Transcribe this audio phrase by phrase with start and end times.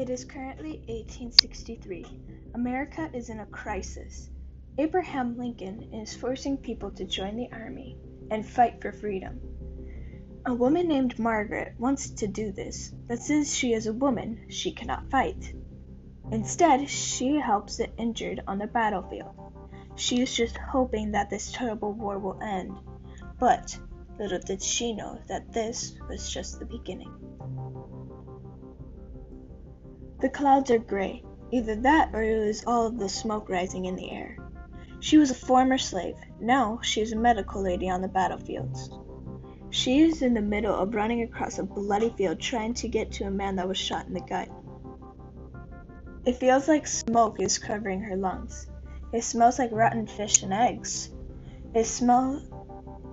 [0.00, 2.06] It is currently 1863.
[2.54, 4.30] America is in a crisis.
[4.78, 7.98] Abraham Lincoln is forcing people to join the army
[8.30, 9.38] and fight for freedom.
[10.46, 14.72] A woman named Margaret wants to do this, but since she is a woman, she
[14.72, 15.52] cannot fight.
[16.32, 19.52] Instead, she helps the injured on the battlefield.
[19.96, 22.72] She is just hoping that this terrible war will end.
[23.38, 23.78] But
[24.18, 27.29] little did she know that this was just the beginning.
[30.20, 31.22] The clouds are gray.
[31.50, 34.36] Either that or it was all of the smoke rising in the air.
[35.00, 36.16] She was a former slave.
[36.38, 38.90] Now she is a medical lady on the battlefields.
[39.70, 43.24] She is in the middle of running across a bloody field trying to get to
[43.24, 44.50] a man that was shot in the gut.
[46.26, 48.68] It feels like smoke is covering her lungs.
[49.14, 51.10] It smells like rotten fish and eggs.
[51.74, 52.42] It smells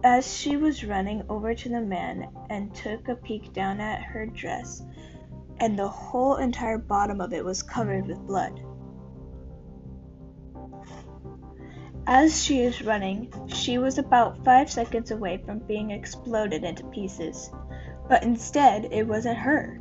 [0.04, 4.26] as she was running over to the man and took a peek down at her
[4.26, 4.84] dress
[5.60, 8.60] and the whole entire bottom of it was covered with blood.
[12.10, 17.52] As she was running, she was about five seconds away from being exploded into pieces.
[18.08, 19.76] But instead, it wasn't her.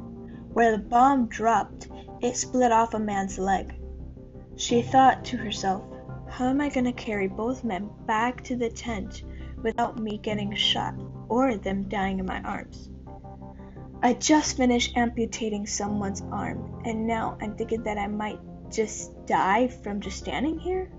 [0.52, 1.88] Where the bomb dropped,
[2.20, 3.74] it split off a man's leg.
[4.56, 5.84] She thought to herself,
[6.28, 9.22] How am I going to carry both men back to the tent
[9.62, 10.94] without me getting shot
[11.28, 12.90] or them dying in my arms?
[14.06, 18.38] I just finished amputating someone's arm, and now I'm thinking that I might
[18.70, 20.92] just die from just standing here?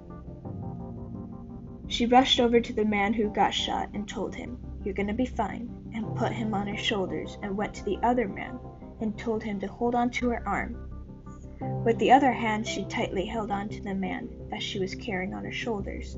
[1.87, 5.25] She rushed over to the man who got shot and told him, You're gonna be
[5.25, 8.59] fine, and put him on her shoulders, and went to the other man
[8.99, 10.75] and told him to hold on to her arm.
[11.85, 15.33] With the other hand, she tightly held on to the man that she was carrying
[15.33, 16.17] on her shoulders.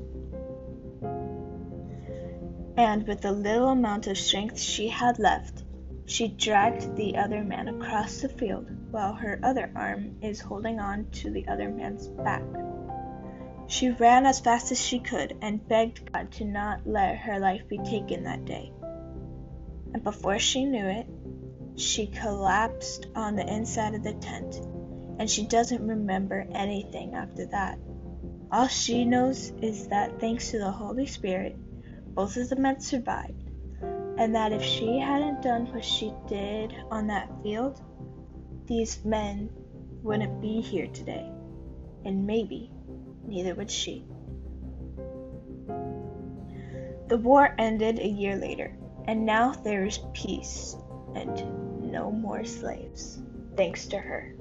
[2.76, 5.62] And with the little amount of strength she had left,
[6.10, 11.08] she dragged the other man across the field while her other arm is holding on
[11.12, 12.42] to the other man's back.
[13.68, 17.68] She ran as fast as she could and begged God to not let her life
[17.68, 18.72] be taken that day.
[19.94, 21.06] And before she knew it,
[21.76, 24.56] she collapsed on the inside of the tent,
[25.20, 27.78] and she doesn't remember anything after that.
[28.50, 31.56] All she knows is that thanks to the Holy Spirit,
[32.16, 33.39] both of the men survived
[34.20, 37.80] and that if she hadn't done what she did on that field,
[38.66, 39.48] these men
[40.02, 41.26] wouldn't be here today,
[42.04, 42.70] and maybe
[43.26, 44.04] neither would she.
[47.08, 48.76] The war ended a year later,
[49.08, 50.76] and now there is peace
[51.14, 53.22] and no more slaves,
[53.56, 54.34] thanks to her.